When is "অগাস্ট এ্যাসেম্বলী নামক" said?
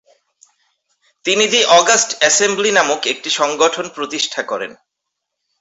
1.79-3.01